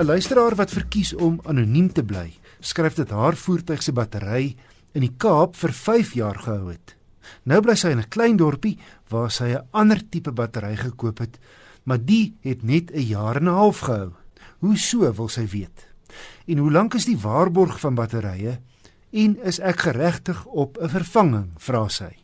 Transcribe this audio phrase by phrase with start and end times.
[0.00, 2.30] 'n Luisteraar wat verkies om anoniem te bly,
[2.64, 4.54] skryf dat haar voertuig se battery
[4.96, 6.94] in die Kaap vir 5 jaar gehou het.
[7.44, 8.78] Nou bly sy in 'n klein dorpie
[9.10, 11.38] waar sy 'n ander tipe battery gekoop het,
[11.84, 14.12] maar die het net 'n jaar en 'n half gehou.
[14.60, 15.86] Hoe so wil sy weet?
[16.46, 18.58] En hoe lank is die waarborg van batterye
[19.12, 22.16] en is ek geregtig op 'n vervanging, vra sy.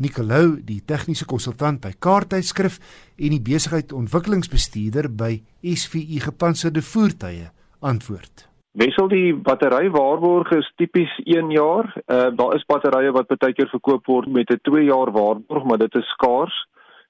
[0.00, 2.78] Nicolou, die tegniese konsultant by Kaarttydskrif
[3.20, 7.50] en die besigheidsontwikkelingsbestuurder by SVU Gepantserde Voertuie,
[7.84, 8.46] antwoord.
[8.80, 11.90] Wissel die battery waarborg is tipies 1 jaar.
[12.06, 15.78] Uh daar is batterye wat baie keer verkoop word met 'n 2 jaar waarborg, maar
[15.78, 16.56] dit is skaars.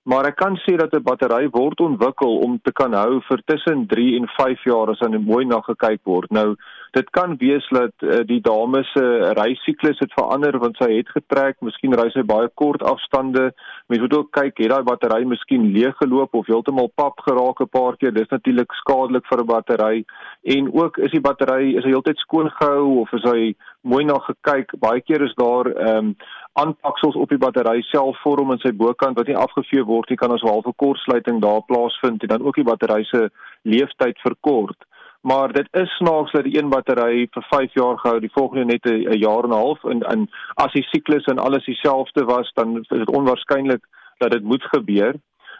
[0.02, 3.86] Maar ek kan sê dat 'n battery word ontwikkel om te kan hou vir tussen
[3.86, 6.30] 3 en 5 jaar as aan 'n mooi na gekyk word.
[6.30, 6.56] Nou
[6.90, 9.04] dit kan wees dat uh, die dame se
[9.38, 13.50] reisiklus het verander want sy het getrek, miskien ry sy baie kort afstande.
[13.88, 17.70] Mens moet ook kyk, het daai battery miskien leeg geloop of heeltemal pap geraak 'n
[17.70, 18.12] paar keer.
[18.14, 20.04] Dis natuurlik skadelik vir 'n battery.
[20.44, 24.18] En ook is die battery is hy heeltyd skoon gehou of is hy mooi na
[24.18, 24.78] gekyk?
[24.78, 26.16] Baie keer is daar ehm um,
[26.52, 30.32] aanpaksels op die battery self vorm in sy bokant wat nie afgevee word nie, kan
[30.32, 33.30] ons 'n kortsluiting daar plaasvind en dan ook die battery se
[33.62, 34.89] lewensduur verkort
[35.20, 38.84] maar dit is snaaks dat die een battery vir 5 jaar gehou, die volgende net
[38.84, 42.78] 'n jaar en 'n half en en as die siklus en alles dieselfde was, dan
[42.78, 43.84] is dit onwaarskynlik
[44.18, 45.14] dat dit moet gebeur.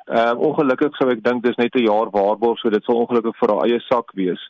[0.05, 3.37] Ehm um, ongelukkig sou ek dink dis net 'n jaar waarborg, so dit sal ongelukkig
[3.37, 4.49] vir haar eie sak wees.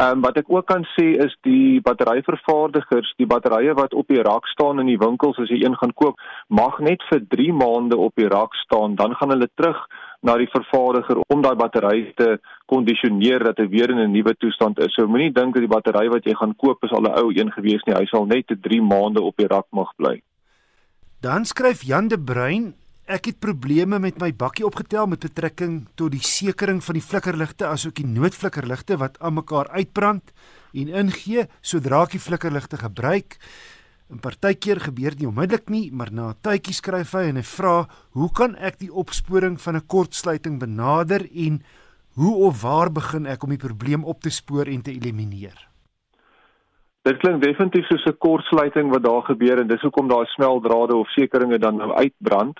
[0.00, 4.22] Ehm um, wat ek ook kan sê is die batteryvervaardigers, die batterye wat op die
[4.22, 7.96] rak staan in die winkels as jy een gaan koop, mag net vir 3 maande
[7.96, 9.86] op die rak staan, dan gaan hulle terug
[10.20, 14.78] na die vervaardiger om daai battery te kondisioneer dat hy weer in 'n nuwe toestand
[14.78, 14.94] is.
[14.94, 17.52] So moenie dink dat die battery wat jy gaan koop is al 'n ou een
[17.52, 17.94] gewees nie.
[17.94, 20.22] Hy sal net te 3 maande op die rak mag bly.
[21.20, 22.74] Dan skryf Jan de Bruin
[23.08, 27.64] Ek het probleme met my bakkie opgetel met betrekking tot die sekering van die flikkerligte
[27.64, 30.34] asook die noodflikkerligte wat aan mekaar uitbrand
[30.76, 33.38] en ingee sodra ek die flikkerligte gebruik.
[34.10, 37.42] 'n Partykeer gebeur dit nie onmiddellik nie, maar na 'n tydjie skryf hy en hy
[37.42, 41.62] vra, "Hoe kan ek die opsporing van 'n kortsluiting benader en
[42.14, 45.68] hoe of waar begin ek om die probleem op te spoor en te elimineer?"
[47.02, 51.08] Dit klink definitief soos 'n kortsluiting wat daar gebeur en dis hoekom daai smeltdrade of
[51.10, 52.58] sekeringe dan nou uitbrand.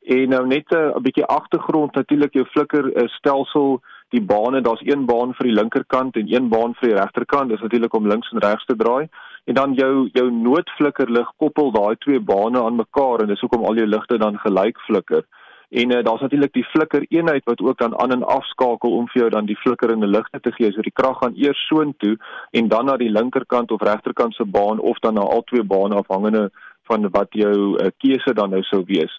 [0.00, 5.04] En nou net 'n bietjie agtergrond natuurlik jou flikker eh, stelsel die bane, daar's een
[5.06, 7.48] baan vir die linkerkant en een baan vir die regterkant.
[7.50, 9.08] Dis natuurlik om links en regs te draai.
[9.44, 13.76] En dan jou jou noodflikkerlig koppel daai twee bane aan mekaar en dis hoekom al
[13.76, 15.24] jou ligte dan gelyk flikker.
[15.70, 19.20] En uh, daar's natuurlik die flikker eenheid wat ook dan aan en afskakel om vir
[19.20, 20.72] jou dan die flikkerende ligte te gee.
[20.72, 22.16] So die krag gaan eers soontoe
[22.50, 25.94] en dan na die linkerkant of regterkant se baan of dan na al twee bane
[25.94, 26.50] afhangende
[26.90, 29.14] van wat jou uh, keuse dan nou sou wees.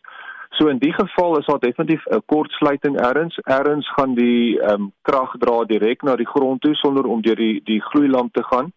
[0.60, 3.38] So in die geval is daar definitief 'n kortsluiting ergens.
[3.38, 7.36] Ergens gaan die ehm um, krag dra direk na die grond toe sonder om deur
[7.36, 8.74] die die gloeilamp te gaan.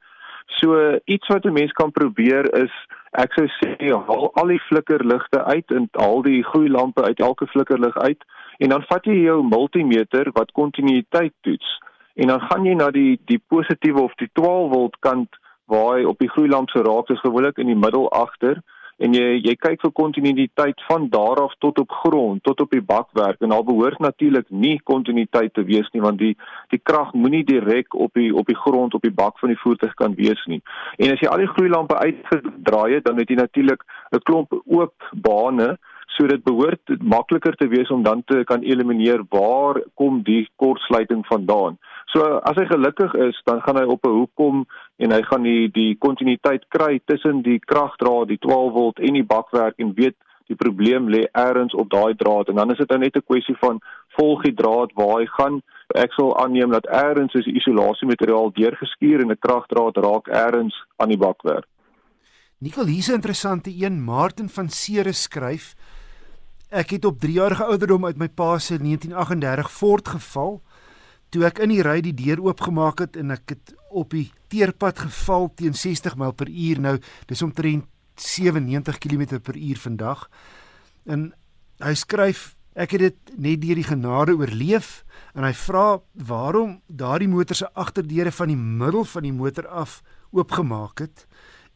[0.46, 2.72] So iets wat 'n mens kan probeer is
[3.10, 7.96] ek sou sê haal al die flikkerligte uit en haal die gloeilampe uit elke flikkerlig
[7.98, 8.24] uit
[8.58, 11.78] en dan vat jy jou multimeter wat kontinuïteit toets
[12.14, 16.04] en dan gaan jy na die die positiewe of die 12 volt kant waar hy
[16.04, 18.60] op die gloeilamp se raak is gewoonlik in die middel agter
[18.98, 22.82] en jy jy kyk vir kontinuïteit van daar af tot op grond tot op die
[22.82, 23.40] bakwerk.
[23.40, 26.34] En daar behoort natuurlik nie kontinuïteit te wees nie want die
[26.70, 29.94] die krag moenie direk op die op die grond op die bak van die voertuig
[29.94, 30.62] kan wees nie.
[30.98, 33.82] En as jy al die gloeilampe uitgedraai het dan het jy natuurlik
[34.12, 35.76] 'n klomp oop bane
[36.16, 41.26] so dit behoort makliker te wees om dan te kan elimineer waar kom die kortsluiting
[41.26, 41.78] vandaan
[42.14, 44.66] So as hy gelukkig is, dan gaan hy op 'n hoek kom
[45.02, 49.26] en hy gaan die die kontinuïteit kry tussen die kragdraad, die 12 volt en die
[49.34, 50.14] bakwerk en weet
[50.46, 53.56] die probleem lê elders op daai draad en dan is dit nou net 'n kwessie
[53.58, 53.80] van
[54.16, 55.62] volg die draad waar hy gaan.
[55.94, 61.08] Ek sal aanneem dat elders is die isolasiemateriaal deurgeskuur en 'n kragdraad raak elders aan
[61.08, 61.66] die bakwerk.
[62.60, 64.04] Nicole, hier's 'n interessante een.
[64.04, 65.74] Martin van Ceres skryf:
[66.74, 70.56] Ek het op 3 jarige ouderdom uit my pa se 1938 Ford geval
[71.30, 75.04] toe ek in die ry die deur oopgemaak het en ek het op die teerpad
[75.04, 76.80] geval teen 60 myl per uur.
[76.82, 76.96] Nou
[77.30, 77.86] dis omtrent
[78.18, 80.24] 97 km per uur vandag.
[81.06, 81.28] En
[81.78, 85.04] hy skryf ek het dit net deur die genade oorleef.
[85.38, 90.00] En hy vra waarom daardie motor se agterdeure van die middel van die motor af
[90.34, 91.28] oopgemaak het?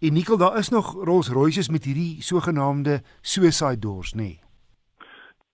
[0.03, 4.27] En nikkel daar is nog Rolls-Royces met hierdie sogenaamde suicide doors nê?
[4.27, 4.48] nee.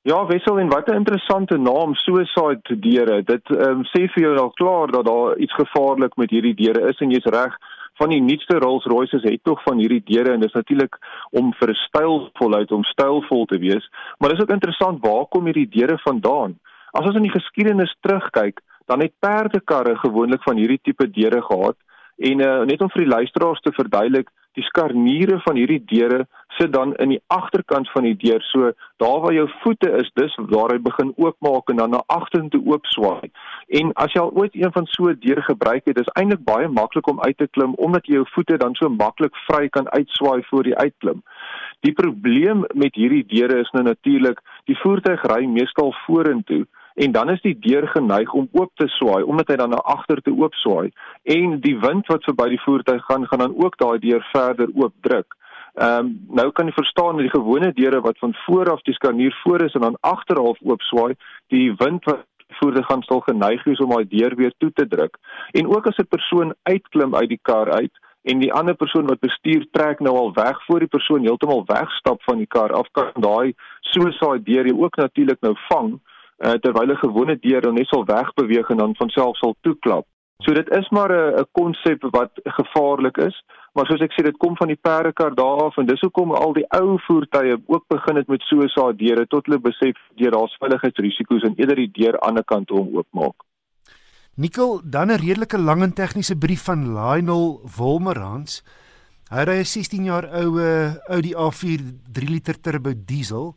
[0.05, 3.23] Ja, wissel en wat 'n interessante naam suicide deure.
[3.23, 6.89] Dit ehm um, sê vir jou al klaar dat daar iets gevaarlik met hierdie deure
[6.89, 7.57] is en jy's reg.
[7.95, 10.99] Van die nuutste Rolls-Royces het tog van hierdie deure en dis natuurlik
[11.31, 15.99] om vir stylvolheid om stylvol te wees, maar dis ook interessant waar kom hierdie deure
[15.99, 16.59] vandaan?
[16.91, 21.77] As ons in die geskiedenis terugkyk, dan het perdekarre gewoonlik van hierdie tipe deure gehad
[22.17, 26.25] en uh, net om vir die luisteraars te verduidelik die skarniere van hierdie deure
[26.59, 28.43] sit dan in die agterkant van die deur.
[28.51, 28.71] So
[29.03, 32.87] daar waar jou voete is, dis waar hy begin oopmaak en dan na agtertoe oop
[32.87, 33.31] swaai.
[33.81, 36.69] En as jy al ooit een van so 'n deur gebruik het, dis eintlik baie
[36.69, 40.43] maklik om uit te klim omdat jy jou voete dan so maklik vry kan uitswaai
[40.51, 41.23] voor die uitklim.
[41.81, 47.31] Die probleem met hierdie deure is nou natuurlik, die voertuig ry meestal vorentoe en dan
[47.31, 50.55] is die deur geneig om oop te swaai omdat hy dan na agter toe oop
[50.55, 50.91] swaai
[51.37, 54.95] en die wind wat verby die voertuig gaan gaan dan ook daai deur verder oop
[55.01, 55.35] druk.
[55.75, 58.95] Ehm um, nou kan jy verstaan dat die gewone deure wat van voor af die
[58.95, 61.15] skanier voor is en dan agterhalf oop swaai,
[61.49, 62.23] die wind wat
[62.61, 65.19] voertuig gaan sal geneig wees om daai deur weer toe te druk.
[65.51, 69.21] En ook as 'n persoon uitklim uit die kar uit en die ander persoon wat
[69.21, 73.13] bestuur trek nou al weg voor die persoon heeltemal wegstap van die kar af kan
[73.15, 73.55] daai
[74.21, 76.01] daai deur jy ook natuurlik nou vang
[76.39, 80.07] uh, terwyl 'n gewone deur dan net sal wegbeweeg en dan van self sal toeklap.
[80.43, 84.37] So dit is maar 'n 'n konsep wat gevaarlik is, maar soos ek sê dit
[84.37, 88.17] kom van die perdekar daar af en dis hoekom al die ou voertuie ook begin
[88.17, 92.21] het met saad deure tot hulle besef deur daar's veiligheidsrisiko's en eerder die deur aan
[92.21, 93.35] die ander kant om oopmaak.
[94.37, 98.63] Nikkel, dan 'n redelike lang en tegniese brief van Lionel Wolmerans.
[99.31, 101.81] Hy ry 'n 16 jaar oue Audi A4
[102.13, 103.55] 3 liter turbo diesel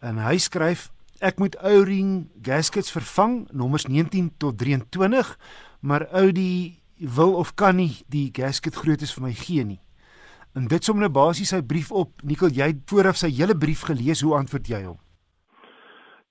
[0.00, 0.90] en hy skryf
[1.20, 5.28] Ek moet O-ring gaskets vervang, nommers 19 tot 23,
[5.84, 9.82] maar Audi wil of kan nie die gasket groottes vir my gee nie.
[10.56, 12.24] En dit sommer nou basies sy brief op.
[12.24, 14.96] Nikkel, jy het vooraf sy hele brief gelees, hoe antwoord jy hom?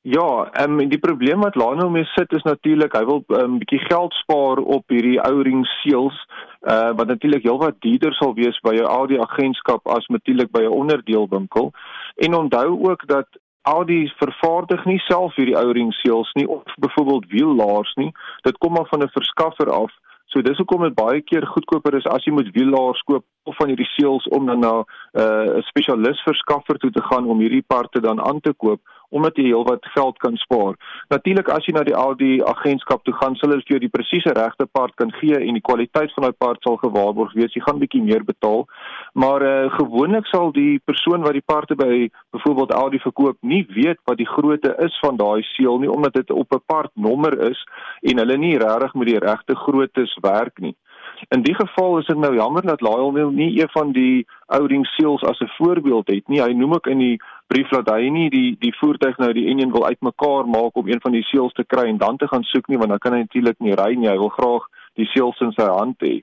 [0.09, 3.59] Ja, ehm um, die probleem wat Lano mee sit is natuurlik hy wil 'n um,
[3.59, 6.17] bietjie geld spaar op hierdie O-ring seels,
[6.65, 10.79] uh wat natuurlik heelwat duurder sal wees by 'n Audi agentskap as natuurlik by 'n
[10.81, 11.71] onderdeelwinkel.
[12.15, 13.27] En onthou ook dat
[13.61, 18.11] Audi vervaardig nie self hierdie ou ring seals nie of byvoorbeeld wiellaars nie.
[18.47, 19.91] Dit kom maar van 'n verskaffer af.
[20.29, 23.71] So dis hoekom dit baie keer goedkoper is as jy moet wiellaars koop of van
[23.71, 27.65] hierdie seals om dan na uh, 'n uh, spesialis verskaffer toe te gaan om hierdie
[27.65, 30.75] parte dan aan te koop omdat jy heelwat geld kan spaar.
[31.09, 34.33] Natuurlik as jy na die Audi agentskap toe gaan, sal hulle vir jou die presiese
[34.37, 37.55] regte part kan gee en die kwaliteit van daai part sal gewaarborg wees.
[37.57, 38.67] Jy gaan bietjie meer betaal.
[39.13, 43.99] Maar uh gewoonlik sal die persoon wat die parte by byvoorbeeld Audi verkoop nie weet
[44.03, 47.67] wat die grootte is van daai seël nie omdat dit op 'n partnommer is
[48.01, 50.75] en hulle nie regtig met die regte groottes werk nie.
[51.27, 55.23] In die geval is dit nou jammer dat Lyle nie een van die ouring seals
[55.23, 56.41] as 'n voorbeeld het nie.
[56.41, 59.71] Hy noem ook in die brief dat hy nie die die voertuig nou die enjin
[59.71, 62.67] wil uitmekaar maak om een van die seals te kry en dan te gaan soek
[62.67, 64.09] nie want dan kan hy natuurlik nie ry nie.
[64.09, 64.63] Hy wil graag
[64.93, 66.21] die seals in sy hand hê.